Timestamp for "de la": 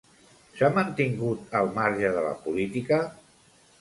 2.17-2.33